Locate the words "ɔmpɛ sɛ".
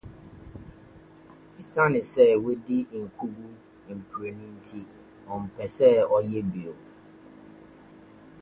5.33-5.87